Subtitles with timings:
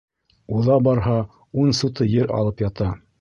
[0.59, 1.17] Уҙа барһа,
[1.65, 2.89] ун сутый ер алып ята.